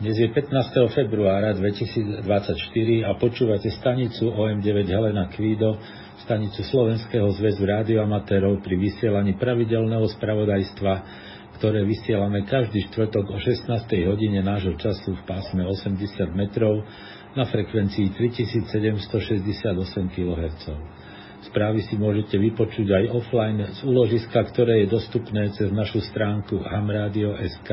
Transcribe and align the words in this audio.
Dnes 0.00 0.16
je 0.16 0.32
15. 0.32 0.96
februára 0.96 1.52
2024 1.52 2.24
a 3.04 3.12
počúvate 3.20 3.68
stanicu 3.68 4.32
OM9 4.32 4.88
Helena 4.88 5.28
Kvído, 5.28 5.76
stanicu 6.24 6.64
Slovenského 6.64 7.28
zväzu 7.36 7.68
rádioamatérov 7.68 8.64
pri 8.64 8.80
vysielaní 8.80 9.36
pravidelného 9.36 10.08
spravodajstva, 10.16 10.92
ktoré 11.60 11.84
vysielame 11.84 12.48
každý 12.48 12.88
štvrtok 12.88 13.28
o 13.28 13.36
16. 13.44 13.76
hodine 14.08 14.40
nášho 14.40 14.72
času 14.80 15.20
v 15.20 15.22
pásme 15.28 15.68
80 15.68 16.00
metrov 16.32 16.80
na 17.36 17.44
frekvencii 17.44 18.16
3768 18.16 19.04
kHz. 20.16 20.64
Správy 21.52 21.84
si 21.84 22.00
môžete 22.00 22.40
vypočuť 22.40 22.88
aj 22.88 23.04
offline 23.12 23.68
z 23.68 23.84
úložiska, 23.84 24.48
ktoré 24.48 24.80
je 24.80 24.96
dostupné 24.96 25.52
cez 25.52 25.68
našu 25.68 26.00
stránku 26.00 26.56
hamradio.sk 26.64 27.68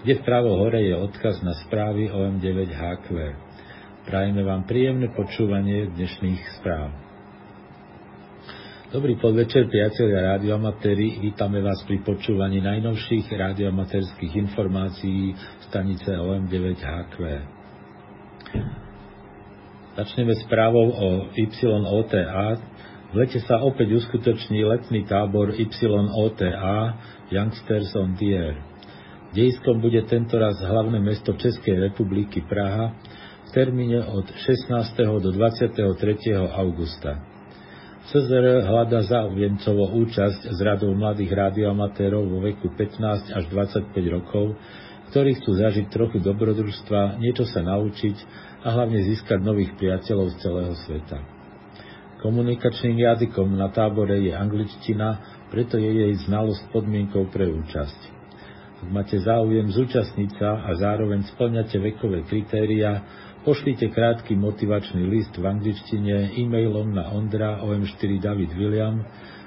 kde 0.00 0.14
vpravo 0.24 0.56
hore 0.56 0.80
je 0.80 0.96
odkaz 0.96 1.44
na 1.44 1.52
správy 1.68 2.08
OM9HQ. 2.08 3.08
Prajeme 4.08 4.40
vám 4.40 4.64
príjemné 4.64 5.12
počúvanie 5.12 5.92
dnešných 5.92 6.40
správ. 6.60 6.88
Dobrý 8.90 9.14
podvečer, 9.20 9.68
priatelia 9.68 10.34
rádioamatéri. 10.34 11.20
Vítame 11.20 11.60
vás 11.62 11.84
pri 11.84 12.00
počúvaní 12.02 12.64
najnovších 12.64 13.28
rádioamatérských 13.28 14.40
informácií 14.40 15.36
stanice 15.68 16.16
OM9HQ. 16.16 17.16
Začneme 20.00 20.32
správou 20.42 20.96
o 20.96 21.08
YOTA. 21.36 22.56
V 23.12 23.14
lete 23.14 23.38
sa 23.44 23.60
opäť 23.62 24.00
uskutoční 24.00 24.64
letný 24.64 25.04
tábor 25.04 25.52
YOTA 25.54 26.78
Youngsters 27.30 27.94
on 27.94 28.16
the 28.16 28.30
Air. 28.32 28.69
Dejiskom 29.30 29.78
bude 29.78 30.02
tentoraz 30.10 30.58
hlavné 30.58 30.98
mesto 30.98 31.30
Českej 31.38 31.78
republiky 31.78 32.42
Praha 32.42 32.98
v 33.46 33.50
termíne 33.54 34.02
od 34.02 34.26
16. 34.26 34.74
do 35.22 35.30
23. 35.30 35.86
augusta. 36.34 37.22
CZR 38.10 38.66
hľada 38.66 39.06
záujemcov 39.06 39.70
o 39.70 39.86
účasť 40.02 40.50
s 40.50 40.58
radou 40.66 40.90
mladých 40.98 41.30
rádioamatérov 41.30 42.26
vo 42.26 42.42
veku 42.42 42.74
15 42.74 43.30
až 43.30 43.44
25 43.54 43.94
rokov, 44.10 44.58
ktorí 45.14 45.38
chcú 45.38 45.62
zažiť 45.62 45.86
trochu 45.94 46.18
dobrodružstva, 46.18 47.22
niečo 47.22 47.46
sa 47.46 47.62
naučiť 47.62 48.16
a 48.66 48.74
hlavne 48.74 48.98
získať 48.98 49.46
nových 49.46 49.78
priateľov 49.78 50.34
z 50.34 50.36
celého 50.42 50.74
sveta. 50.74 51.22
Komunikačným 52.18 52.98
jazykom 52.98 53.54
na 53.54 53.70
tábore 53.70 54.26
je 54.26 54.34
angličtina, 54.34 55.22
preto 55.54 55.78
je 55.78 55.86
jej 55.86 56.14
znalosť 56.26 56.66
podmienkou 56.74 57.30
pre 57.30 57.46
účasť. 57.46 58.19
Máte 58.88 59.20
záujem 59.20 59.68
zúčastniť 59.68 60.40
sa 60.40 60.64
a 60.64 60.72
zároveň 60.72 61.28
splňate 61.36 61.76
vekové 61.76 62.24
kritéria, 62.24 63.04
pošlite 63.44 63.92
krátky 63.92 64.32
motivačný 64.32 65.04
list 65.04 65.36
v 65.36 65.44
angličtine 65.44 66.32
e-mailom 66.40 66.88
na 66.88 67.12
ondra 67.12 67.60
om4 67.60 68.16
David 68.16 68.56
William 68.56 69.04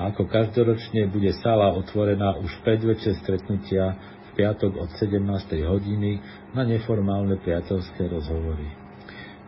ako 0.00 0.24
každoročne 0.24 1.08
bude 1.12 1.32
sála 1.44 1.72
otvorená 1.76 2.40
už 2.40 2.48
v 2.48 2.64
predvečer 2.64 3.12
stretnutia 3.20 3.96
v 4.32 4.40
piatok 4.40 4.72
od 4.80 4.88
17. 4.96 5.20
hodiny 5.68 6.16
na 6.56 6.64
neformálne 6.64 7.36
priateľské 7.36 8.08
rozhovory. 8.08 8.72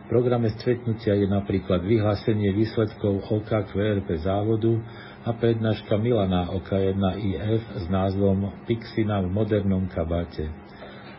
V 0.05 0.13
programe 0.13 0.53
stretnutia 0.53 1.17
je 1.17 1.25
napríklad 1.25 1.81
vyhlásenie 1.81 2.53
výsledkov 2.53 3.25
OKQRP 3.25 4.21
závodu 4.21 4.77
a 5.25 5.33
prednáška 5.33 5.97
Milana 5.97 6.53
OK1IF 6.53 7.81
s 7.81 7.85
názvom 7.89 8.53
Pixina 8.69 9.25
v 9.25 9.33
modernom 9.33 9.89
kabáte. 9.89 10.45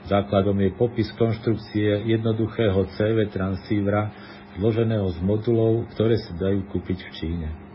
Základom 0.06 0.54
je 0.62 0.70
popis 0.78 1.10
konštrukcie 1.18 2.06
jednoduchého 2.06 2.86
CV 2.94 3.26
transívra 3.26 4.14
zloženého 4.54 5.10
z 5.10 5.18
modulov, 5.18 5.90
ktoré 5.98 6.14
sa 6.22 6.30
dajú 6.38 6.70
kúpiť 6.70 6.98
v 7.02 7.10
Číne. 7.18 7.65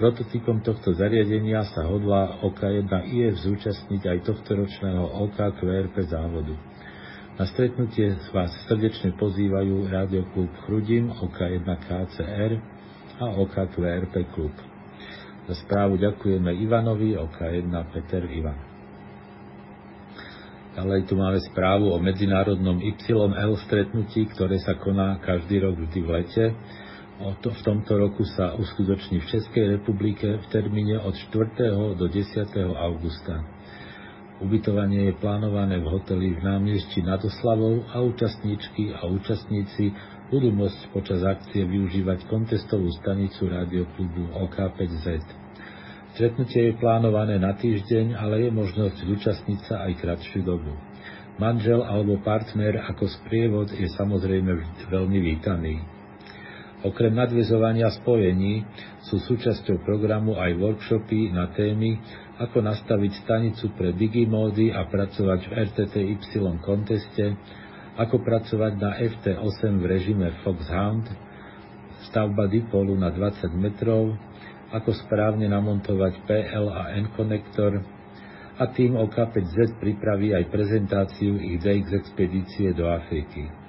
Prototypom 0.00 0.64
tohto 0.64 0.96
zariadenia 0.96 1.60
sa 1.76 1.84
hodlá 1.84 2.40
OK1IF 2.40 3.36
zúčastniť 3.44 4.08
aj 4.08 4.18
tohto 4.32 4.56
ročného 4.56 5.04
OK 5.28 5.36
QRP 5.60 6.08
závodu. 6.08 6.56
Na 7.36 7.44
stretnutie 7.44 8.16
vás 8.32 8.48
srdečne 8.64 9.12
pozývajú 9.20 9.92
Radioklub 9.92 10.48
Chrudim, 10.64 11.12
OK1 11.12 11.68
KCR 11.84 12.52
a 13.20 13.44
OK 13.44 13.52
QRP 13.76 14.24
klub. 14.32 14.56
Za 15.44 15.60
správu 15.68 16.00
ďakujeme 16.00 16.48
Ivanovi, 16.48 17.20
OK1 17.20 17.68
Peter 17.92 18.24
Ivan. 18.24 18.56
Ďalej 20.80 21.12
tu 21.12 21.14
máme 21.20 21.44
správu 21.44 21.92
o 21.92 22.00
medzinárodnom 22.00 22.80
YL 22.80 23.52
stretnutí, 23.68 24.32
ktoré 24.32 24.56
sa 24.64 24.80
koná 24.80 25.20
každý 25.20 25.60
rok 25.60 25.76
vždy 25.76 26.00
v 26.00 26.08
lete 26.08 26.44
v 27.20 27.60
tomto 27.60 28.00
roku 28.00 28.24
sa 28.24 28.56
uskutoční 28.56 29.20
v 29.20 29.28
Českej 29.28 29.76
republike 29.76 30.40
v 30.40 30.46
termíne 30.48 30.96
od 31.04 31.12
4. 31.12 31.52
do 32.00 32.08
10. 32.08 32.48
augusta. 32.80 33.44
Ubytovanie 34.40 35.12
je 35.12 35.20
plánované 35.20 35.84
v 35.84 36.00
hoteli 36.00 36.32
v 36.32 36.40
námestí 36.40 37.04
nad 37.04 37.20
Oslavou 37.20 37.84
a 37.92 38.00
účastníčky 38.00 38.96
a 38.96 39.04
účastníci 39.04 39.92
budú 40.32 40.48
môcť 40.48 40.80
počas 40.96 41.20
akcie 41.20 41.60
využívať 41.68 42.24
kontestovú 42.24 42.88
stanicu 43.04 43.52
radioklubu 43.52 44.40
OK5Z. 44.40 45.20
Stretnutie 46.16 46.72
je 46.72 46.80
plánované 46.80 47.36
na 47.36 47.52
týždeň, 47.52 48.16
ale 48.16 48.48
je 48.48 48.50
možnosť 48.50 48.96
zúčastniť 48.96 49.60
sa 49.68 49.84
aj 49.84 49.92
kratšiu 50.00 50.40
dobu. 50.40 50.72
Manžel 51.36 51.84
alebo 51.84 52.16
partner 52.24 52.80
ako 52.88 53.12
sprievod 53.12 53.68
je 53.76 53.92
samozrejme 53.92 54.56
veľmi 54.88 55.18
vítaný. 55.20 55.99
Okrem 56.80 57.12
nadvezovania 57.12 57.92
spojení 57.92 58.64
sú 59.04 59.20
súčasťou 59.20 59.84
programu 59.84 60.40
aj 60.40 60.56
workshopy 60.56 61.28
na 61.28 61.52
témy, 61.52 62.00
ako 62.40 62.64
nastaviť 62.64 63.20
stanicu 63.20 63.68
pre 63.76 63.92
digimódy 63.92 64.72
a 64.72 64.88
pracovať 64.88 65.40
v 65.44 65.52
RTTY 65.60 66.16
konteste, 66.64 67.36
ako 68.00 68.24
pracovať 68.24 68.72
na 68.80 68.96
FT8 68.96 69.76
v 69.76 69.84
režime 69.84 70.28
Foxhound, 70.40 71.04
stavba 72.08 72.48
dipolu 72.48 72.96
na 72.96 73.12
20 73.12 73.52
metrov, 73.60 74.16
ako 74.72 74.96
správne 75.04 75.52
namontovať 75.52 76.24
PL 76.24 76.64
a 76.72 76.96
N 76.96 77.12
konektor 77.12 77.76
a 78.56 78.64
tým 78.72 78.96
OK5Z 78.96 79.76
pripraví 79.76 80.32
aj 80.32 80.48
prezentáciu 80.48 81.36
ich 81.36 81.60
DX 81.60 81.92
expedície 81.92 82.72
do 82.72 82.88
Afriky. 82.88 83.59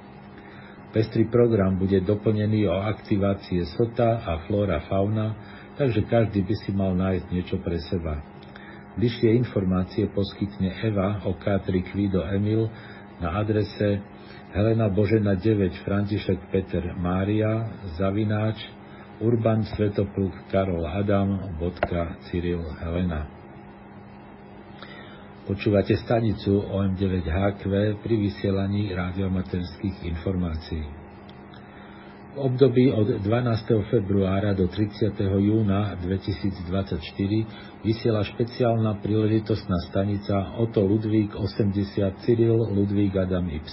Pestrý 0.92 1.24
program 1.32 1.80
bude 1.80 2.04
doplnený 2.04 2.68
o 2.68 2.76
aktivácie 2.76 3.64
sota 3.80 4.20
a 4.28 4.44
flóra 4.44 4.84
fauna, 4.92 5.36
takže 5.80 6.04
každý 6.04 6.44
by 6.44 6.56
si 6.68 6.72
mal 6.76 6.92
nájsť 7.00 7.26
niečo 7.32 7.58
pre 7.64 7.80
seba. 7.88 8.20
Bližšie 9.00 9.40
informácie 9.40 10.12
poskytne 10.12 10.68
Eva 10.84 11.24
o 11.24 11.40
K3 11.40 11.80
Kvido 11.88 12.28
Emil 12.28 12.68
na 13.24 13.40
adrese 13.40 14.04
Helena 14.52 14.92
Božena 14.92 15.40
9 15.40 15.88
František 15.88 16.52
Peter 16.52 16.84
Mária 17.00 17.72
zavináč 17.96 18.60
Urban 19.24 19.64
Svetopluk 19.64 20.52
Karol 20.52 20.84
Adam 20.84 21.56
Cyril 22.28 22.68
Helena. 22.84 23.41
Počúvate 25.42 25.98
stanicu 25.98 26.70
OM9HQ 26.70 27.66
pri 28.06 28.14
vysielaní 28.14 28.94
radiomaterských 28.94 30.06
informácií. 30.14 30.86
V 32.32 32.46
období 32.46 32.94
od 32.94 33.26
12. 33.26 33.26
februára 33.90 34.54
do 34.54 34.70
30. 34.70 35.18
júna 35.18 35.98
2024 35.98 37.02
vysiela 37.82 38.22
špeciálna 38.22 39.02
príležitostná 39.02 39.82
stanica 39.90 40.62
Oto 40.62 40.86
Ludvík 40.86 41.34
80 41.34 42.22
Cyril 42.22 42.62
Ludvík 42.62 43.18
Adam 43.18 43.50
Y. 43.50 43.66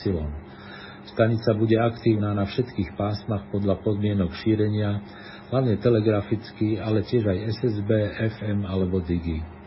Stanica 1.13 1.53
bude 1.53 1.77
aktívna 1.77 2.33
na 2.33 2.49
všetkých 2.49 2.97
pásmach 2.97 3.45
podľa 3.53 3.77
podmienok 3.85 4.33
šírenia, 4.41 5.05
hlavne 5.53 5.77
telegraficky, 5.85 6.81
ale 6.81 7.05
tiež 7.05 7.29
aj 7.29 7.61
SSB, 7.61 7.91
FM 8.41 8.65
alebo 8.65 9.05
Digi. 9.05 9.58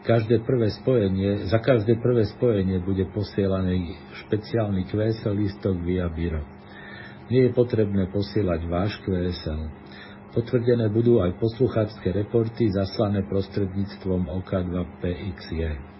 Každé 0.00 0.40
prvé 0.48 0.72
spojenie, 0.80 1.44
za 1.52 1.60
každé 1.60 2.00
prvé 2.00 2.24
spojenie 2.24 2.80
bude 2.80 3.04
posielaný 3.12 4.00
špeciálny 4.24 4.88
QSL 4.88 5.36
listok 5.36 5.76
via 5.84 6.08
Biro. 6.08 6.40
Nie 7.28 7.46
je 7.46 7.52
potrebné 7.52 8.08
posielať 8.08 8.60
váš 8.66 8.96
QSL. 9.04 9.70
Potvrdené 10.32 10.88
budú 10.88 11.20
aj 11.20 11.36
poslucháčské 11.36 12.16
reporty 12.16 12.72
zaslané 12.72 13.28
prostredníctvom 13.28 14.30
OK2PXJ 14.40 15.90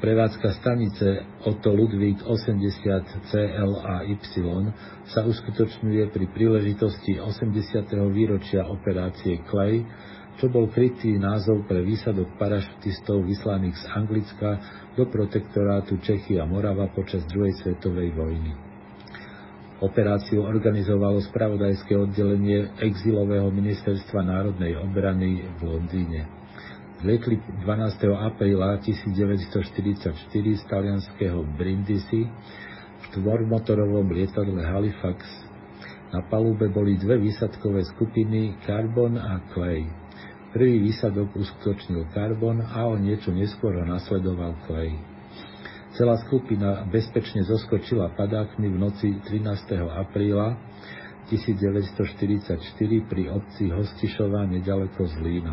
prevádzka 0.00 0.64
stanice 0.64 1.28
Otto 1.44 1.76
Ludvík 1.76 2.24
80 2.24 3.28
CL 3.28 3.72
a 3.84 4.04
Y 4.08 4.16
sa 5.12 5.24
uskutočňuje 5.28 6.08
pri 6.08 6.26
príležitosti 6.32 7.20
80. 7.20 7.84
výročia 8.08 8.64
operácie 8.64 9.44
Clay, 9.44 9.84
čo 10.38 10.46
bol 10.46 10.70
krytý 10.70 11.18
názov 11.18 11.66
pre 11.66 11.82
výsadok 11.82 12.38
parašutistov 12.38 13.26
vyslaných 13.26 13.74
z 13.74 13.84
Anglicka 13.90 14.50
do 14.94 15.10
protektorátu 15.10 15.98
Čechy 15.98 16.38
a 16.38 16.46
Morava 16.46 16.86
počas 16.94 17.26
druhej 17.26 17.58
svetovej 17.58 18.14
vojny. 18.14 18.54
Operáciu 19.78 20.42
organizovalo 20.42 21.22
spravodajské 21.22 21.94
oddelenie 21.94 22.70
exilového 22.82 23.50
ministerstva 23.50 24.26
národnej 24.26 24.74
obrany 24.78 25.42
v 25.58 25.60
Londýne. 25.62 26.26
Zlietli 26.98 27.38
12. 27.62 28.10
apríla 28.10 28.82
1944 28.82 30.18
z 30.34 30.62
talianského 30.66 31.46
Brindisi 31.54 32.26
v 32.98 33.04
tvormotorovom 33.14 34.10
lietadle 34.10 34.66
Halifax. 34.66 35.22
Na 36.10 36.26
palube 36.26 36.66
boli 36.74 36.98
dve 36.98 37.22
výsadkové 37.22 37.86
skupiny 37.86 38.58
Carbon 38.66 39.14
a 39.14 39.46
Clay. 39.54 39.97
Prvý 40.48 40.80
výsadok 40.80 41.36
uskutočnil 41.36 42.08
Carbon 42.16 42.64
a 42.64 42.88
o 42.88 42.96
niečo 42.96 43.28
neskôr 43.36 43.76
ho 43.76 43.84
nasledoval 43.84 44.56
Clay. 44.64 44.96
Celá 45.92 46.16
skupina 46.24 46.88
bezpečne 46.88 47.44
zoskočila 47.44 48.16
padákmi 48.16 48.64
v 48.72 48.76
noci 48.80 49.12
13. 49.28 49.44
apríla 49.92 50.56
1944 51.28 52.64
pri 53.04 53.22
obci 53.28 53.68
Hostišova 53.68 54.48
nedaleko 54.48 55.04
Zlína. 55.20 55.52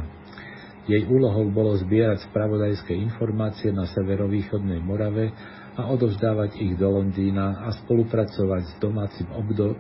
Jej 0.88 1.04
úlohou 1.12 1.52
bolo 1.52 1.76
zbierať 1.76 2.32
spravodajské 2.32 2.96
informácie 2.96 3.76
na 3.76 3.92
severovýchodnej 3.92 4.80
Morave 4.80 5.36
a 5.76 5.92
odovzdávať 5.92 6.56
ich 6.56 6.80
do 6.80 6.88
Londýna 6.88 7.68
a 7.68 7.76
spolupracovať 7.84 8.64
s 8.64 8.74
domácim 8.80 9.28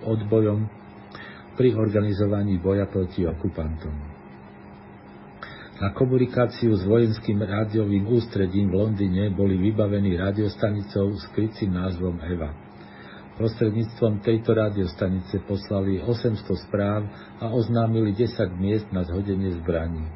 odbojom 0.04 0.68
pri 1.56 1.72
organizovaní 1.72 2.60
boja 2.60 2.84
proti 2.92 3.24
okupantom. 3.24 4.15
Na 5.76 5.92
komunikáciu 5.92 6.72
s 6.72 6.88
vojenským 6.88 7.44
rádiovým 7.44 8.08
ústredím 8.08 8.72
v 8.72 8.80
Londýne 8.80 9.28
boli 9.36 9.60
vybavení 9.60 10.16
radiostanicou 10.16 11.20
s 11.20 11.28
krycím 11.36 11.76
názvom 11.76 12.16
EVA. 12.24 12.56
Prostredníctvom 13.36 14.24
tejto 14.24 14.56
radiostanice 14.56 15.44
poslali 15.44 16.00
800 16.00 16.48
správ 16.72 17.04
a 17.44 17.52
oznámili 17.52 18.16
10 18.16 18.56
miest 18.56 18.88
na 18.96 19.04
zhodenie 19.04 19.52
zbraní. 19.60 20.08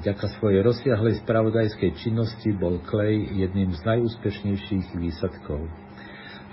Vďaka 0.00 0.40
svojej 0.40 0.64
rozsiahlej 0.64 1.20
spravodajskej 1.20 1.92
činnosti 2.00 2.56
bol 2.56 2.80
Clay 2.88 3.28
jedným 3.28 3.76
z 3.76 3.80
najúspešnejších 3.84 4.96
výsadkov. 4.96 5.68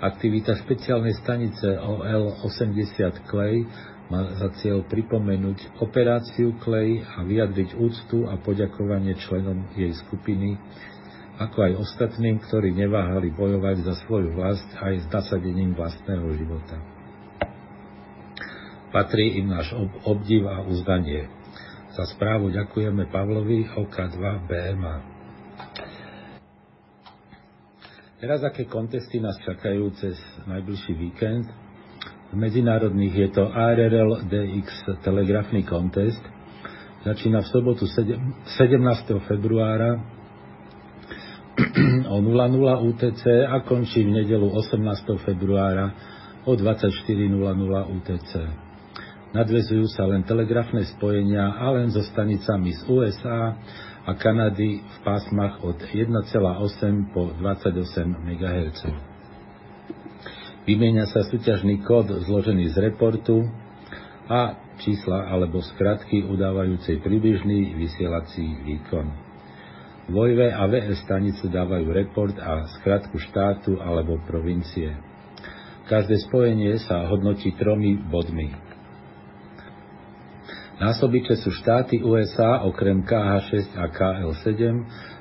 Aktivita 0.04 0.60
špeciálnej 0.60 1.16
stanice 1.24 1.72
OL-80 1.80 3.24
Clay 3.24 3.64
má 4.10 4.26
za 4.42 4.50
cieľ 4.58 4.82
pripomenúť 4.90 5.78
operáciu 5.78 6.58
Clay 6.58 6.98
a 6.98 7.22
vyjadriť 7.22 7.78
úctu 7.78 8.26
a 8.26 8.34
poďakovanie 8.42 9.14
členom 9.22 9.70
jej 9.78 9.94
skupiny, 10.02 10.58
ako 11.38 11.56
aj 11.70 11.72
ostatným, 11.78 12.42
ktorí 12.42 12.74
neváhali 12.74 13.30
bojovať 13.30 13.86
za 13.86 13.94
svoju 14.04 14.34
vlast 14.34 14.66
aj 14.76 14.94
s 14.98 15.06
nasadením 15.08 15.78
vlastného 15.78 16.26
života. 16.36 16.76
Patrí 18.90 19.38
im 19.38 19.46
náš 19.46 19.70
obdiv 20.02 20.50
a 20.50 20.66
uznanie. 20.66 21.30
Za 21.94 22.10
správu 22.10 22.50
ďakujeme 22.50 23.06
Pavlovi 23.14 23.70
OK2 23.78 24.22
BMA. 24.50 24.96
Teraz 28.20 28.42
aké 28.42 28.66
kontesty 28.66 29.22
nás 29.22 29.38
čakajú 29.46 29.94
cez 29.96 30.18
najbližší 30.44 30.92
víkend? 30.92 31.69
V 32.30 32.38
medzinárodných 32.38 33.14
je 33.14 33.28
to 33.34 33.50
ARRL 33.50 34.22
DX 34.30 35.02
telegrafný 35.02 35.66
kontest. 35.66 36.22
Začína 37.02 37.42
v 37.42 37.48
sobotu 37.50 37.90
17. 37.90 38.06
februára 39.26 39.98
o 42.06 42.16
00 42.22 42.86
UTC 42.86 43.50
a 43.50 43.66
končí 43.66 44.06
v 44.06 44.22
nedelu 44.22 44.46
18. 44.46 45.26
februára 45.26 45.90
o 46.46 46.54
24.00 46.54 47.98
UTC. 47.98 48.32
Nadvezujú 49.34 49.90
sa 49.90 50.06
len 50.06 50.22
telegrafné 50.22 50.86
spojenia 50.86 51.58
a 51.58 51.66
len 51.74 51.90
so 51.90 52.02
stanicami 52.14 52.78
z 52.78 52.86
USA 52.86 53.58
a 54.06 54.10
Kanady 54.14 54.86
v 54.86 54.96
pásmach 55.02 55.66
od 55.66 55.82
1,8 55.82 57.10
po 57.10 57.34
28 57.42 57.74
MHz. 58.22 59.09
Vymieňa 60.70 61.10
sa 61.10 61.26
súťažný 61.26 61.82
kód 61.82 62.30
zložený 62.30 62.70
z 62.70 62.78
reportu 62.78 63.42
a 64.30 64.54
čísla 64.78 65.26
alebo 65.26 65.58
skratky 65.58 66.22
udávajúcej 66.22 67.02
približný 67.02 67.74
vysielací 67.74 68.46
výkon. 68.62 69.10
Vojve 70.14 70.54
a 70.54 70.62
VS 70.70 71.02
stanice 71.02 71.50
dávajú 71.50 71.90
report 71.90 72.38
a 72.38 72.70
skratku 72.78 73.18
štátu 73.18 73.82
alebo 73.82 74.22
provincie. 74.30 74.94
Každé 75.90 76.22
spojenie 76.30 76.78
sa 76.86 77.02
hodnotí 77.10 77.50
tromi 77.58 77.98
bodmi. 77.98 78.54
Násobiče 80.78 81.34
sú 81.42 81.50
štáty 81.50 81.98
USA 81.98 82.62
okrem 82.62 83.02
KH6 83.02 83.74
a 83.74 83.90
KL7 83.90 84.54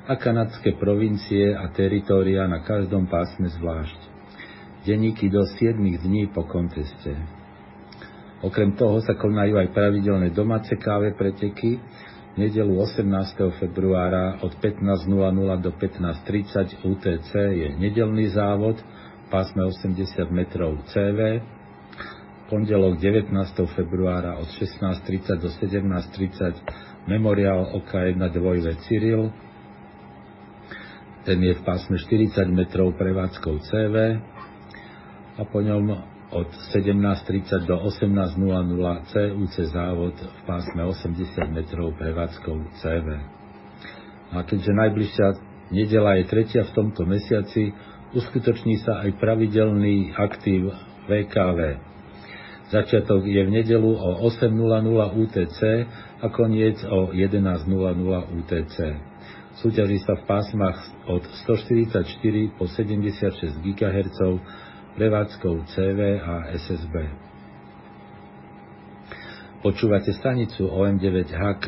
a 0.05 0.13
kanadské 0.13 0.77
provincie 0.77 1.57
a 1.57 1.73
teritória 1.73 2.45
na 2.45 2.61
každom 2.61 3.09
pásme 3.09 3.49
zvlášť. 3.49 4.18
Denníky 4.89 5.29
do 5.29 5.45
7 5.45 5.77
dní 5.85 6.33
po 6.33 6.49
konteste. 6.49 7.13
Okrem 8.41 8.73
toho 8.73 8.97
sa 9.05 9.13
konajú 9.13 9.61
aj 9.61 9.69
pravidelné 9.69 10.33
domáce 10.33 10.73
káve 10.81 11.13
preteky. 11.13 11.77
Nedelu 12.33 12.73
18. 12.73 13.05
februára 13.61 14.41
od 14.41 14.57
15.00 14.57 15.13
do 15.61 15.71
15.30 15.77 16.89
UTC 16.89 17.31
je 17.37 17.67
nedelný 17.77 18.33
závod 18.33 18.81
pásme 19.29 19.61
80 19.61 20.09
metrov 20.33 20.81
CV, 20.89 21.37
pondelok 22.49 22.97
19. 22.97 23.29
februára 23.77 24.41
od 24.41 24.49
16.30 24.57 25.37
do 25.37 25.53
17.30 25.53 27.05
memoriál 27.05 27.77
OK1 27.77 28.17
dvojve 28.17 28.73
Cyril. 28.89 29.29
Ten 31.29 31.45
je 31.45 31.53
v 31.53 31.61
pásme 31.61 32.01
40 32.01 32.41
metrov 32.49 32.97
prevádzkou 32.97 33.61
CV 33.69 34.17
a 35.39 35.47
po 35.47 35.63
ňom 35.63 35.95
od 36.35 36.49
17.30 36.75 37.63
do 37.63 37.79
18.00 37.87 38.35
CUC 39.07 39.53
závod 39.71 40.13
v 40.19 40.39
pásme 40.43 40.83
80 40.83 41.47
metrov 41.47 41.95
prevádzkou 41.95 42.59
CV. 42.83 43.07
A 44.35 44.43
keďže 44.43 44.71
najbližšia 44.75 45.27
nedela 45.71 46.19
je 46.19 46.27
tretia 46.27 46.67
v 46.67 46.75
tomto 46.75 47.07
mesiaci, 47.07 47.71
uskutoční 48.11 48.83
sa 48.83 48.99
aj 49.07 49.15
pravidelný 49.15 50.11
aktív 50.13 50.75
VKV. 51.07 51.87
Začiatok 52.69 53.25
je 53.25 53.41
v 53.41 53.49
nedelu 53.49 53.89
o 53.89 54.29
8.00 54.29 54.53
UTC 55.23 55.59
a 56.21 56.27
koniec 56.29 56.77
o 56.85 57.09
11.00 57.15 57.65
UTC. 58.37 58.77
Súťaží 59.63 59.97
sa 60.05 60.13
v 60.19 60.23
pásmach 60.29 60.77
od 61.09 61.25
144 61.47 62.05
po 62.59 62.69
76 62.69 63.65
GHz 63.65 64.19
prevádzkou 64.99 65.63
CV 65.71 66.19
a 66.19 66.51
SSB. 66.59 66.95
Počúvate 69.63 70.11
stanicu 70.11 70.67
OM9HQ 70.67 71.67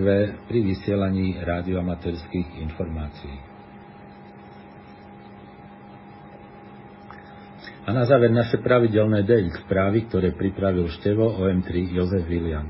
pri 0.51 0.59
vysielaní 0.59 1.39
rádioamaterských 1.39 2.59
informácií. 2.59 3.35
A 7.87 7.89
na 7.95 8.03
záver 8.03 8.35
naše 8.35 8.59
pravidelné 8.59 9.23
DX 9.23 9.63
správy, 9.63 10.11
ktoré 10.11 10.35
pripravil 10.35 10.91
števo 10.91 11.31
OM3 11.39 11.71
Jozef 11.87 12.27
William. 12.27 12.67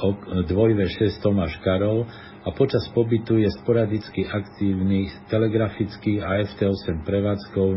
2V6 0.49 1.21
Tomáš 1.21 1.61
Karol 1.61 2.09
a 2.45 2.49
počas 2.53 2.85
pobytu 2.93 3.41
je 3.41 3.49
sporadicky 3.65 4.29
aktívny 4.29 5.09
telegrafický 5.33 6.21
a 6.21 6.45
FT8 6.45 7.01
prevádzkou 7.01 7.69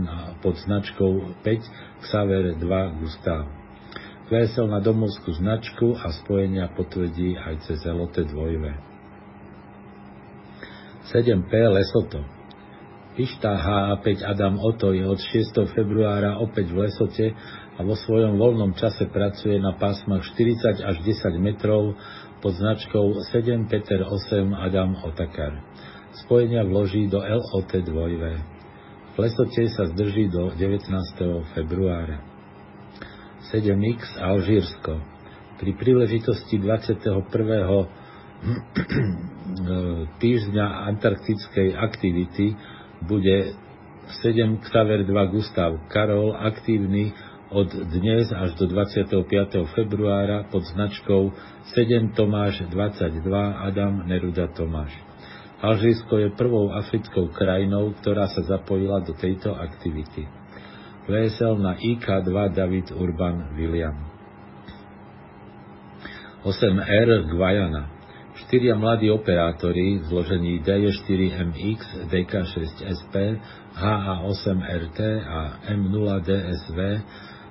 pod 0.44 0.56
značkou 0.60 1.40
5 1.40 2.04
Xaver 2.04 2.60
2 2.60 3.00
Gustav. 3.00 3.48
VSL 4.28 4.68
na 4.68 4.84
domovskú 4.84 5.32
značku 5.40 5.96
a 5.96 6.12
spojenia 6.12 6.68
potvrdí 6.76 7.40
aj 7.40 7.64
cez 7.64 7.80
LOT 7.88 8.12
2 8.12 8.36
7P 11.08 11.52
Lesoto 11.72 12.28
Pišta 13.18 13.50
HA5 13.50 14.22
Adam 14.22 14.62
Oto 14.62 14.94
je 14.94 15.02
od 15.02 15.18
6. 15.18 15.74
februára 15.74 16.38
opäť 16.38 16.70
v 16.70 16.86
Lesote 16.86 17.34
a 17.74 17.82
vo 17.82 17.98
svojom 17.98 18.38
voľnom 18.38 18.78
čase 18.78 19.10
pracuje 19.10 19.58
na 19.58 19.74
pásmach 19.74 20.22
40 20.22 20.86
až 20.86 21.02
10 21.02 21.34
metrov 21.42 21.98
pod 22.42 22.54
značkou 22.54 23.22
7 23.34 23.66
Peter 23.66 24.06
8 24.06 24.54
Adam 24.54 24.96
Otakar. 25.02 25.62
Spojenia 26.26 26.66
vloží 26.66 27.10
do 27.10 27.22
LOT 27.22 27.72
2 27.74 27.84
V 29.14 29.18
Lesote 29.18 29.66
sa 29.74 29.90
zdrží 29.90 30.30
do 30.30 30.54
19. 30.54 30.94
februára. 31.58 32.22
7X 33.50 34.22
Alžírsko. 34.22 35.02
Pri 35.58 35.72
príležitosti 35.74 36.62
21. 36.62 37.26
týždňa 40.22 40.66
antarktickej 40.94 41.74
aktivity 41.74 42.54
bude 43.02 43.58
7 44.22 44.62
Xaver 44.62 45.04
2 45.04 45.34
Gustav 45.34 45.74
Karol 45.90 46.38
aktívny 46.38 47.12
od 47.48 47.72
dnes 47.72 48.28
až 48.36 48.60
do 48.60 48.68
25. 48.68 49.24
februára 49.72 50.44
pod 50.52 50.68
značkou 50.68 51.32
7 51.72 52.12
Tomáš 52.12 52.68
22 52.68 53.24
Adam 53.64 54.04
Neruda 54.04 54.52
Tomáš. 54.52 54.92
Alžírsko 55.64 56.18
je 56.22 56.36
prvou 56.38 56.70
africkou 56.76 57.32
krajinou, 57.34 57.96
ktorá 58.04 58.30
sa 58.30 58.46
zapojila 58.46 59.02
do 59.02 59.16
tejto 59.16 59.56
aktivity. 59.56 60.28
VSL 61.08 61.58
na 61.58 61.80
IK2 61.80 62.36
David 62.52 62.92
Urban 62.92 63.56
William. 63.56 63.96
8R 66.44 67.32
Guayana. 67.32 67.90
Štyria 68.38 68.78
mladí 68.78 69.10
operátori 69.10 70.04
zložení 70.06 70.62
D4MX, 70.62 72.06
DK6SP, 72.12 73.16
HA8RT 73.74 75.00
a 75.26 75.40
M0DSV 75.74 76.80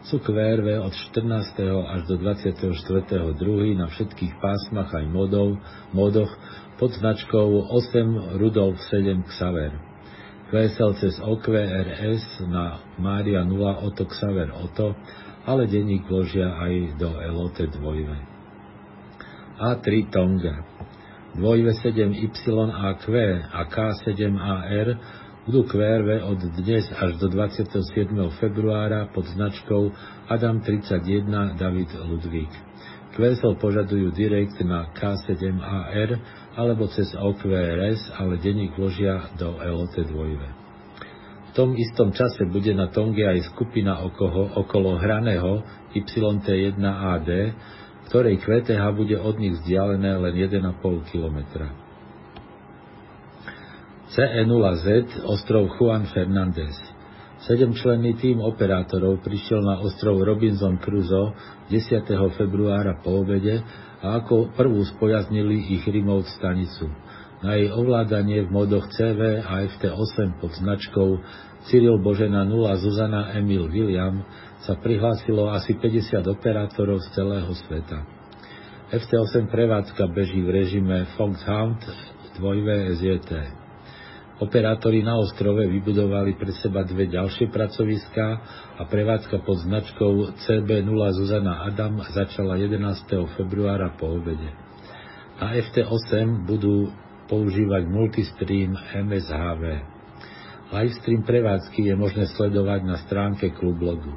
QRV 0.07 0.87
od 0.87 0.95
14. 0.95 1.67
až 1.67 2.07
do 2.07 2.15
24.2. 2.23 3.75
na 3.75 3.91
všetkých 3.91 4.39
pásmach 4.39 4.95
aj 4.95 5.03
modov, 5.11 5.59
modoch 5.91 6.31
pod 6.79 6.95
značkou 6.95 7.67
8 7.75 8.39
Rudolf 8.39 8.79
7 8.87 9.27
Xaver. 9.27 9.75
QSL 10.47 10.95
cez 11.03 11.19
OQRS 11.19 12.47
na 12.47 12.87
Mária 13.03 13.43
0 13.43 13.83
Oto 13.83 14.07
Xaver 14.07 14.55
Oto, 14.55 14.95
ale 15.43 15.67
denník 15.67 16.07
vložia 16.07 16.55
aj 16.55 17.03
do 17.03 17.11
LOT 17.11 17.67
2. 17.67 19.59
A3 19.59 19.87
Tonga. 20.15 20.63
2V7YAQ 21.35 23.05
a 23.43 23.61
K7AR 23.67 24.89
budú 25.47 25.63
QRV 25.63 26.27
od 26.27 26.43
dnes 26.59 26.91
až 26.91 27.23
do 27.23 27.31
27. 27.31 27.71
februára 28.43 29.07
pod 29.15 29.31
značkou 29.31 29.95
Adam 30.27 30.59
31 30.59 31.55
David 31.55 31.95
Ludvík. 32.03 32.51
QSL 33.15 33.55
požadujú 33.63 34.11
direkt 34.11 34.59
na 34.67 34.91
K7AR 34.91 36.19
alebo 36.59 36.91
cez 36.91 37.15
OQRS, 37.15 38.19
ale 38.19 38.43
denník 38.43 38.75
vložia 38.75 39.31
do 39.39 39.55
LOT 39.55 39.95
2. 39.95 40.11
V 41.47 41.51
tom 41.55 41.79
istom 41.79 42.11
čase 42.11 42.43
bude 42.51 42.75
na 42.75 42.91
Tonge 42.91 43.23
aj 43.23 43.47
skupina 43.55 44.03
okolo, 44.03 44.51
okolo 44.67 44.99
hraného 44.99 45.63
YT1AD, 45.95 47.31
ktorej 48.11 48.43
QTH 48.43 48.83
bude 48.99 49.15
od 49.15 49.39
nich 49.39 49.55
vzdialené 49.63 50.11
len 50.11 50.35
1,5 50.35 51.07
kilometra. 51.15 51.86
CE0Z 54.17 55.29
ostrov 55.29 55.77
Juan 55.77 56.09
Fernández. 56.09 56.73
Sedemčlenný 57.45 58.17
tým 58.17 58.41
operátorov 58.41 59.21
prišiel 59.21 59.61
na 59.61 59.77
ostrov 59.85 60.25
Robinson 60.25 60.81
Crusoe 60.81 61.37
10. 61.69 62.01
februára 62.41 62.97
po 63.05 63.21
obede 63.21 63.61
a 64.01 64.17
ako 64.17 64.57
prvú 64.57 64.81
spojaznili 64.89 65.69
ich 65.69 65.85
remote 65.85 66.33
stanicu. 66.33 66.89
Na 67.45 67.61
jej 67.61 67.69
ovládanie 67.69 68.49
v 68.49 68.57
modoch 68.57 68.89
CV 68.89 69.45
a 69.45 69.69
FT8 69.69 70.41
pod 70.41 70.57
značkou 70.65 71.21
Cyril 71.69 72.01
Božena 72.01 72.49
0 72.49 72.73
Zuzana 72.81 73.37
Emil 73.37 73.69
William 73.69 74.25
sa 74.65 74.81
prihlásilo 74.81 75.53
asi 75.53 75.77
50 75.77 76.25
operátorov 76.25 77.05
z 77.05 77.21
celého 77.21 77.53
sveta. 77.69 78.01
FT8 78.97 79.53
prevádzka 79.53 80.09
beží 80.09 80.41
v 80.41 80.57
režime 80.57 81.05
Foxhound 81.21 81.85
2 82.41 82.97
SJT. 82.97 83.66
Operátori 84.37 85.01
na 85.01 85.17
ostrove 85.17 85.65
vybudovali 85.65 86.37
pre 86.37 86.53
seba 86.61 86.85
dve 86.85 87.09
ďalšie 87.09 87.49
pracoviská 87.49 88.29
a 88.77 88.85
prevádzka 88.85 89.41
pod 89.41 89.65
značkou 89.65 90.37
CB0 90.45 91.01
Zuzana 91.17 91.65
Adam 91.65 92.05
začala 92.13 92.61
11. 92.61 92.77
februára 93.33 93.97
po 93.97 94.13
obede. 94.13 94.53
Na 95.41 95.57
FT8 95.57 96.45
budú 96.45 96.93
používať 97.33 97.89
multistream 97.89 98.77
MSHV. 98.77 99.63
Livestream 100.69 101.25
prevádzky 101.25 101.89
je 101.89 101.95
možné 101.97 102.29
sledovať 102.37 102.81
na 102.85 103.01
stránke 103.09 103.57
klublogu. 103.57 104.13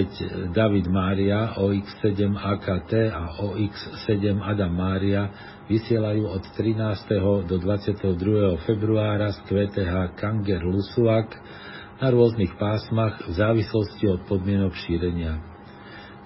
David 0.55 0.87
Mária, 0.89 1.53
OX7 1.61 2.31
AKT 2.39 2.93
a 3.11 3.37
OX7 3.43 4.41
Adam 4.41 4.71
Mária 4.71 5.29
vysielajú 5.69 6.25
od 6.25 6.43
13. 6.57 7.21
do 7.45 7.59
22. 7.59 8.65
februára 8.65 9.35
z 9.35 9.45
QTH 9.45 10.17
Kanger 10.17 10.62
Lusuak 10.62 11.37
na 12.00 12.09
rôznych 12.09 12.57
pásmach 12.57 13.19
v 13.29 13.35
závislosti 13.35 14.09
od 14.09 14.25
podmienok 14.25 14.73
šírenia. 14.73 15.50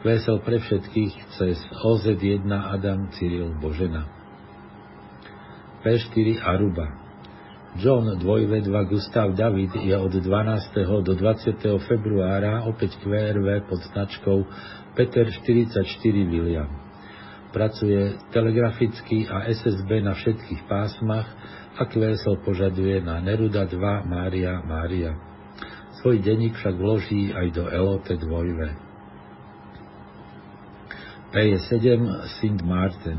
QSL 0.04 0.44
pre 0.44 0.60
všetkých 0.60 1.12
cez 1.40 1.56
OZ1 1.80 2.44
Adam 2.52 3.08
Cyril 3.16 3.56
Božena. 3.56 4.04
P4 5.80 6.44
Aruba 6.44 6.92
John 7.80 8.12
2V2 8.20 8.68
Gustav 8.84 9.32
David 9.32 9.72
je 9.72 9.96
od 9.96 10.12
12. 10.12 10.28
do 11.08 11.12
20. 11.16 11.56
februára 11.88 12.68
opäť 12.68 13.00
QRV 13.00 13.64
pod 13.64 13.80
značkou 13.80 14.44
Peter 14.92 15.24
44 15.24 15.88
William. 16.28 16.68
Pracuje 17.56 18.20
telegraficky 18.28 19.24
a 19.24 19.48
SSB 19.48 20.04
na 20.04 20.12
všetkých 20.20 20.68
pásmach 20.68 21.32
a 21.80 21.88
QSL 21.88 22.44
požaduje 22.44 23.00
na 23.00 23.24
Neruda 23.24 23.64
2 23.64 24.04
Mária 24.04 24.60
Mária. 24.68 25.16
Svoj 26.04 26.20
denník 26.20 26.60
však 26.60 26.76
vloží 26.76 27.32
aj 27.32 27.56
do 27.56 27.64
LOT 27.72 28.04
2V. 28.04 28.83
P7 31.34 31.98
Sint 32.38 32.62
Martin 32.62 33.18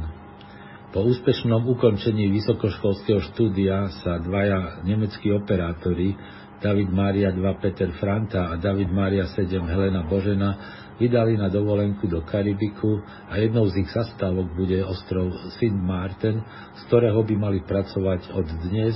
po 0.95 1.03
úspešnom 1.03 1.67
ukončení 1.67 2.31
vysokoškolského 2.31 3.19
štúdia 3.27 3.91
sa 3.99 4.23
dvaja 4.23 4.79
nemeckí 4.87 5.35
operátori, 5.35 6.15
David 6.63 6.95
Mária 6.95 7.35
2 7.35 7.43
Peter 7.59 7.91
Franta 7.99 8.47
a 8.47 8.55
David 8.55 8.87
Mária 8.87 9.27
7 9.27 9.59
Helena 9.67 10.07
Božena, 10.07 10.55
vydali 10.95 11.35
na 11.35 11.51
dovolenku 11.51 12.07
do 12.07 12.23
Karibiku 12.23 13.03
a 13.27 13.35
jednou 13.35 13.67
z 13.67 13.83
ich 13.83 13.91
zastávok 13.91 14.47
bude 14.55 14.79
ostrov 14.87 15.35
Sint 15.59 15.75
Martin, 15.75 16.39
z 16.79 16.81
ktorého 16.87 17.19
by 17.19 17.35
mali 17.35 17.59
pracovať 17.67 18.31
od 18.31 18.47
dnes 18.71 18.95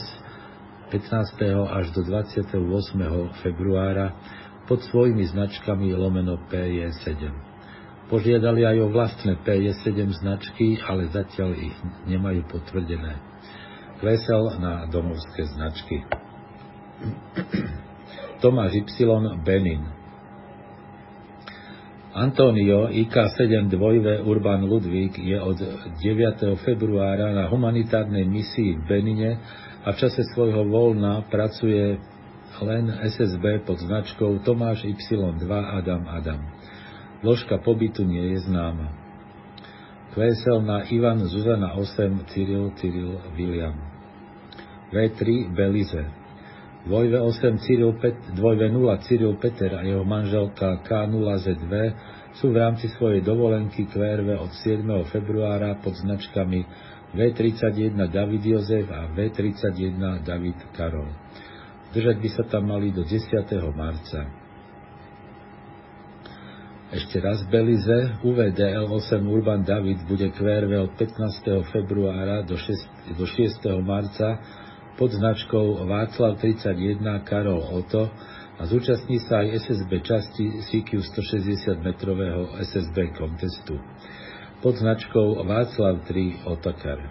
15. 0.95 1.35
až 1.67 1.91
do 1.91 2.07
28. 2.07 2.55
februára 3.43 4.15
pod 4.63 4.79
svojimi 4.87 5.27
značkami 5.27 5.91
lomeno 5.91 6.39
PJ7. 6.47 7.48
Požiadali 8.09 8.65
aj 8.65 8.77
o 8.81 8.87
vlastné 8.89 9.37
P7 9.45 10.09
značky, 10.17 10.81
ale 10.81 11.13
zatiaľ 11.13 11.53
ich 11.53 11.77
nemajú 12.09 12.41
potvrdené. 12.49 13.21
Klesel 14.01 14.57
na 14.57 14.89
domovské 14.89 15.45
značky. 15.45 16.01
Tomáš 18.41 18.81
Y. 18.81 19.05
Benin 19.45 19.99
Antonio 22.09 22.89
IK7 22.89 23.69
2V 23.69 24.25
Urban 24.25 24.65
Ludvík 24.65 25.21
je 25.21 25.37
od 25.37 25.61
9. 26.01 26.57
februára 26.65 27.31
na 27.31 27.45
humanitárnej 27.45 28.25
misii 28.25 28.75
v 28.75 28.83
Benine 28.89 29.31
a 29.85 29.93
v 29.93 29.99
čase 30.01 30.25
svojho 30.33 30.65
voľna 30.65 31.21
pracuje 31.29 32.01
len 32.59 32.85
SSB 32.91 33.63
pod 33.63 33.77
značkou 33.79 34.41
Tomáš 34.41 34.83
Y2 34.89 35.45
Adam 35.53 36.03
Adam. 36.09 36.41
Dĺžka 37.19 37.59
pobytu 37.59 38.07
nie 38.07 38.31
je 38.31 38.47
známa. 38.47 38.95
QSL 40.15 40.63
na 40.63 40.87
Ivan 40.87 41.19
Zuzana 41.27 41.75
8 41.75 42.31
Cyril 42.31 42.71
Cyril 42.79 43.19
William. 43.35 43.75
V3 44.95 45.51
Belize. 45.51 46.03
2V8 46.87 47.59
Cyril 47.59 47.93
Pet, 47.99 48.15
2V0 48.39 48.87
Cyril 49.03 49.35
Peter 49.35 49.67
a 49.75 49.83
jeho 49.83 50.07
manželka 50.07 50.79
K0Z2 50.87 51.73
sú 52.39 52.55
v 52.55 52.57
rámci 52.57 52.87
svojej 52.95 53.19
dovolenky 53.19 53.83
QRV 53.91 54.39
od 54.39 54.55
7. 54.63 54.87
februára 55.11 55.75
pod 55.83 55.99
značkami 55.99 56.63
V31 57.19 57.99
David 58.07 58.43
Jozef 58.47 58.87
a 58.95 59.11
V31 59.11 60.23
David 60.23 60.55
Karol. 60.71 61.11
Držať 61.91 62.15
by 62.15 62.29
sa 62.31 62.43
tam 62.47 62.71
mali 62.71 62.95
do 62.95 63.03
10. 63.03 63.27
marca. 63.75 64.38
Ešte 66.89 67.21
raz 67.21 67.45
Belize, 67.45 68.17
UVDL 68.25 68.89
8 68.89 69.21
Urban 69.21 69.61
David 69.61 70.09
bude 70.09 70.25
QRV 70.33 70.89
od 70.89 70.91
15. 70.97 71.69
februára 71.69 72.41
do 72.41 72.57
6, 72.57 73.13
do 73.13 73.29
6. 73.29 73.61
marca 73.85 74.41
pod 74.97 75.13
značkou 75.13 75.85
Václav 75.85 76.41
31 76.41 77.05
Karol 77.29 77.61
Oto 77.61 78.09
a 78.57 78.65
zúčastní 78.65 79.21
sa 79.21 79.45
aj 79.45 79.69
SSB 79.69 80.01
časti 80.01 80.45
CQ 80.65 80.89
160 80.97 81.77
metrového 81.77 82.57
SSB 82.57 83.13
kontestu 83.13 83.77
pod 84.65 84.81
značkou 84.81 85.45
Václav 85.45 86.09
3 86.09 86.49
Otokar. 86.49 87.05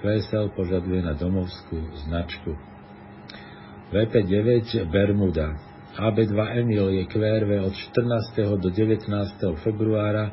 QSL 0.00 0.48
požaduje 0.56 1.04
na 1.04 1.12
domovskú 1.12 1.76
značku. 2.08 2.56
VP9 3.92 4.88
Bermuda 4.88 5.69
AB2 5.98 6.38
Emil 6.58 6.88
je 6.88 7.04
QRV 7.10 7.66
od 7.66 7.74
14. 7.74 8.62
do 8.62 8.70
19. 8.70 9.10
februára 9.66 10.30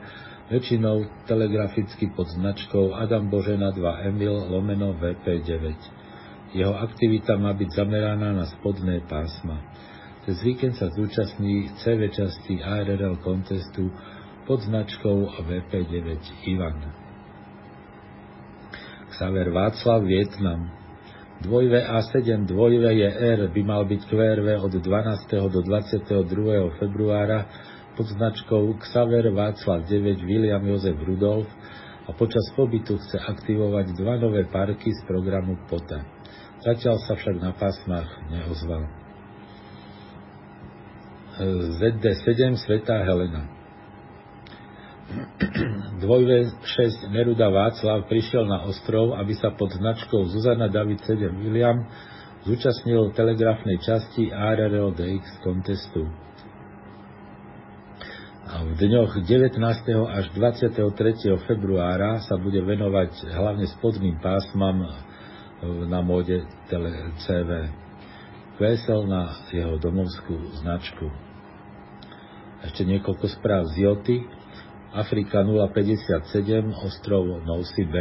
väčšinou 0.54 1.26
telegraficky 1.26 2.14
pod 2.14 2.30
značkou 2.30 2.94
Adam 2.94 3.26
Božena 3.26 3.74
2 3.74 4.14
Emil 4.14 4.38
lomeno 4.54 4.94
VP9. 4.94 5.66
Jeho 6.54 6.78
aktivita 6.78 7.42
má 7.42 7.58
byť 7.58 7.70
zameraná 7.74 8.38
na 8.38 8.46
spodné 8.46 9.02
pásma. 9.10 9.66
Cez 10.30 10.40
víkend 10.46 10.78
sa 10.78 10.94
zúčastní 10.94 11.74
CV 11.82 12.14
časti 12.14 12.62
ARRL 12.62 13.18
kontestu 13.26 13.90
pod 14.46 14.62
značkou 14.62 15.42
VP9 15.42 16.22
Ivan. 16.54 16.80
Xaver 19.10 19.50
Václav 19.50 20.06
Vietnam 20.06 20.87
Dvojve 21.38 21.86
A7 21.86 22.50
dvojve 22.50 22.98
je 22.98 23.10
R 23.38 23.40
by 23.54 23.62
mal 23.62 23.86
byť 23.86 24.10
QRV 24.10 24.58
od 24.58 24.74
12. 24.74 25.54
do 25.54 25.62
22. 25.62 26.82
februára 26.82 27.46
pod 27.94 28.10
značkou 28.10 28.74
Xaver 28.82 29.30
Václav 29.30 29.86
9 29.86 30.26
William 30.26 30.66
Jozef 30.66 30.98
Rudolf 30.98 31.46
a 32.10 32.14
počas 32.18 32.42
pobytu 32.58 32.98
chce 32.98 33.22
aktivovať 33.22 33.94
dva 33.94 34.18
nové 34.18 34.50
parky 34.50 34.90
z 34.90 35.02
programu 35.06 35.62
POTA. 35.70 36.02
Zatiaľ 36.66 36.98
sa 37.06 37.14
však 37.14 37.38
na 37.38 37.54
pásmach 37.54 38.10
neozval. 38.34 38.90
ZD7 41.78 42.58
Svetá 42.66 43.06
Helena 43.06 43.57
2V6 46.04 47.08
Neruda 47.10 47.48
Václav 47.48 48.06
prišiel 48.12 48.44
na 48.44 48.68
ostrov, 48.68 49.16
aby 49.16 49.34
sa 49.40 49.56
pod 49.56 49.72
značkou 49.72 50.28
Zuzana 50.30 50.68
David 50.68 51.04
7 51.08 51.32
William 51.40 51.88
zúčastnil 52.44 53.12
telegrafnej 53.16 53.80
časti 53.84 54.32
ARRO 54.32 54.96
DX 54.96 55.44
kontestu. 55.44 56.08
A 58.48 58.64
v 58.64 58.80
dňoch 58.80 59.28
19. 59.28 59.60
až 60.08 60.26
23. 60.32 60.80
februára 61.52 62.24
sa 62.24 62.40
bude 62.40 62.64
venovať 62.64 63.28
hlavne 63.36 63.68
spodným 63.76 64.24
pásmam 64.24 64.88
na 65.92 66.00
móde 66.00 66.48
CV. 67.28 67.50
Vesel 68.56 69.04
na 69.04 69.36
jeho 69.52 69.76
domovskú 69.76 70.64
značku. 70.64 71.12
Ešte 72.64 72.88
niekoľko 72.88 73.26
správ 73.36 73.68
z 73.76 73.86
Joty. 73.86 74.18
Afrika 74.96 75.44
057, 75.44 76.72
ostrov 76.86 77.44
Nosy 77.44 77.84
B. 77.84 77.96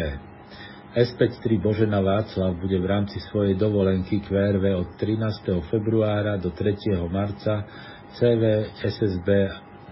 S53 0.97 1.61
Božena 1.61 2.01
Václav 2.01 2.57
bude 2.57 2.81
v 2.81 2.87
rámci 2.89 3.21
svojej 3.29 3.53
dovolenky 3.53 4.25
QRV 4.25 4.65
od 4.81 4.89
13. 4.97 5.61
februára 5.69 6.41
do 6.41 6.55
3. 6.55 6.97
marca 7.13 7.69
CV 8.17 8.73
SSB 8.81 9.29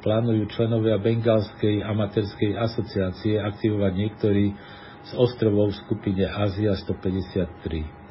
plánujú 0.00 0.42
členovia 0.52 0.96
Bengalskej 1.00 1.84
amatérskej 1.84 2.56
asociácie 2.56 3.40
aktivovať 3.40 3.92
niektorý 3.92 4.56
z 5.04 5.12
ostrovov 5.20 5.72
v 5.72 5.80
skupine 5.84 6.24
Ázia 6.28 6.72
153. 6.76 8.04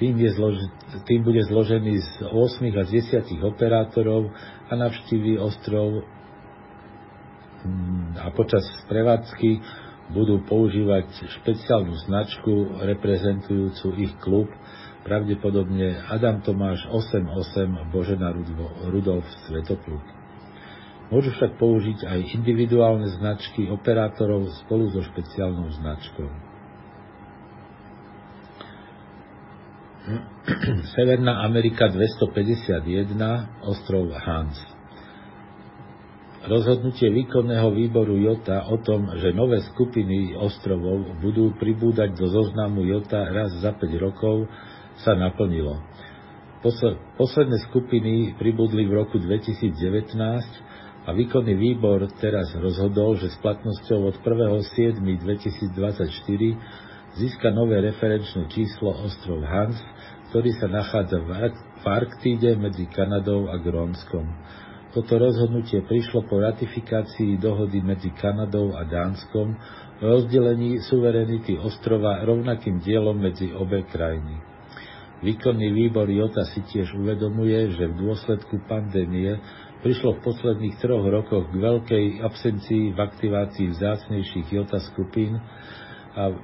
Tým, 0.00 0.14
je 0.16 0.30
zlož, 0.32 0.56
tým 1.04 1.20
bude 1.20 1.44
zložený 1.44 1.94
z 2.00 2.10
8 2.32 2.80
až 2.80 2.88
10 2.88 3.44
operátorov 3.44 4.32
a 4.66 4.72
navštíví 4.72 5.36
ostrov 5.36 6.08
mm, 7.68 8.16
a 8.16 8.32
počas 8.32 8.64
prevádzky 8.88 9.60
budú 10.12 10.40
používať 10.48 11.08
špeciálnu 11.40 11.94
značku 12.08 12.80
reprezentujúcu 12.80 13.86
ich 14.00 14.12
klub 14.20 14.48
pravdepodobne 15.02 15.98
Adam 16.06 16.42
Tomáš 16.42 16.86
88 16.86 17.90
Božena 17.90 18.30
Rudolf 18.86 19.26
Svetopluk. 19.46 20.02
Môžu 21.12 21.28
však 21.36 21.60
použiť 21.60 22.08
aj 22.08 22.40
individuálne 22.40 23.04
značky 23.20 23.68
operátorov 23.68 24.48
spolu 24.64 24.88
so 24.88 25.04
špeciálnou 25.04 25.68
značkou. 25.76 26.28
Severná 30.96 31.44
Amerika 31.44 31.92
251, 31.92 33.12
ostrov 33.68 34.08
Hans. 34.24 34.56
Rozhodnutie 36.42 37.06
výkonného 37.06 37.70
výboru 37.70 38.18
JOTA 38.18 38.66
o 38.66 38.82
tom, 38.82 39.06
že 39.14 39.30
nové 39.30 39.62
skupiny 39.62 40.34
ostrovov 40.34 41.22
budú 41.22 41.54
pribúdať 41.54 42.18
do 42.18 42.26
zoznamu 42.26 42.82
JOTA 42.82 43.30
raz 43.30 43.54
za 43.62 43.70
5 43.78 43.84
rokov, 44.02 44.50
sa 45.00 45.16
naplnilo. 45.16 45.80
Posledné 47.18 47.58
skupiny 47.72 48.38
pribudli 48.38 48.86
v 48.86 49.02
roku 49.02 49.18
2019 49.18 50.14
a 51.02 51.10
výkonný 51.10 51.58
výbor 51.58 52.06
teraz 52.22 52.54
rozhodol, 52.54 53.18
že 53.18 53.34
s 53.34 53.36
platnosťou 53.42 54.14
od 54.14 54.22
1.7.2024 54.22 56.06
získa 57.18 57.50
nové 57.50 57.82
referenčné 57.82 58.46
číslo 58.46 58.94
ostrov 58.94 59.42
Hans, 59.42 59.74
ktorý 60.30 60.54
sa 60.62 60.70
nachádza 60.70 61.18
v 61.18 61.34
Arktíde 61.82 62.54
medzi 62.54 62.86
Kanadou 62.86 63.50
a 63.50 63.58
Grónskom. 63.58 64.30
Toto 64.94 65.18
rozhodnutie 65.18 65.82
prišlo 65.82 66.30
po 66.30 66.38
ratifikácii 66.38 67.42
dohody 67.42 67.82
medzi 67.82 68.14
Kanadou 68.14 68.78
a 68.78 68.86
Dánskom 68.86 69.58
o 69.98 70.04
rozdelení 70.04 70.78
suverenity 70.86 71.58
ostrova 71.58 72.22
rovnakým 72.22 72.78
dielom 72.78 73.18
medzi 73.18 73.50
obe 73.50 73.82
krajiny. 73.88 74.51
Výkonný 75.22 75.70
výbor 75.70 76.10
JOTA 76.10 76.50
si 76.50 76.66
tiež 76.66 76.98
uvedomuje, 76.98 77.78
že 77.78 77.86
v 77.86 77.94
dôsledku 77.94 78.58
pandémie 78.66 79.38
prišlo 79.86 80.18
v 80.18 80.24
posledných 80.26 80.82
troch 80.82 81.06
rokoch 81.06 81.46
k 81.46 81.62
veľkej 81.62 82.04
absencii 82.26 82.90
v 82.90 82.98
aktivácii 82.98 83.70
vzácnejších 83.70 84.50
JOTA 84.50 84.82
skupín 84.90 85.38
a 86.18 86.34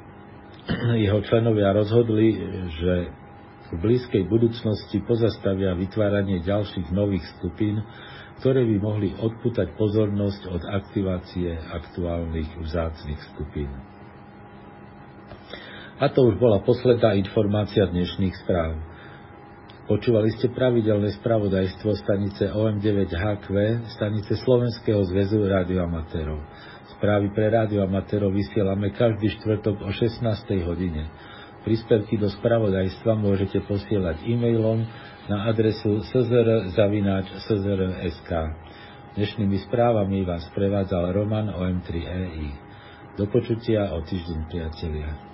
jeho 1.06 1.18
členovia 1.26 1.74
rozhodli, 1.74 2.38
že 2.78 2.94
v 3.68 3.76
blízkej 3.82 4.24
budúcnosti 4.30 5.02
pozastavia 5.02 5.74
vytváranie 5.74 6.40
ďalších 6.40 6.94
nových 6.94 7.26
skupín, 7.36 7.82
ktoré 8.38 8.62
by 8.62 8.76
mohli 8.78 9.10
odputať 9.18 9.74
pozornosť 9.74 10.42
od 10.54 10.62
aktivácie 10.70 11.50
aktuálnych 11.74 12.62
vzácnych 12.62 13.20
skupín. 13.34 13.97
A 15.98 16.06
to 16.14 16.30
už 16.30 16.38
bola 16.38 16.62
posledná 16.62 17.18
informácia 17.18 17.82
dnešných 17.90 18.46
správ. 18.46 18.78
Počúvali 19.90 20.30
ste 20.38 20.46
pravidelné 20.46 21.10
spravodajstvo 21.18 21.90
stanice 21.98 22.54
OM9HQ, 22.54 23.46
stanice 23.98 24.38
Slovenského 24.38 25.02
zväzu 25.10 25.42
radioamatérov. 25.42 26.38
Správy 26.94 27.34
pre 27.34 27.50
radioamatérov 27.50 28.30
vysielame 28.30 28.94
každý 28.94 29.26
štvrtok 29.42 29.82
o 29.82 29.90
16. 29.90 30.22
hodine. 30.70 31.10
Príspevky 31.66 32.14
do 32.14 32.30
spravodajstva 32.30 33.18
môžete 33.18 33.66
posielať 33.66 34.22
e-mailom 34.22 34.86
na 35.26 35.50
adresu 35.50 35.98
szr.sk. 36.14 38.30
Dnešnými 39.18 39.58
správami 39.66 40.22
vás 40.22 40.46
prevádzal 40.54 41.10
Roman 41.10 41.50
OM3EI. 41.50 42.54
Do 43.18 43.26
počutia 43.26 43.90
o 43.98 44.06
týždeň, 44.06 44.38
priatelia. 44.46 45.27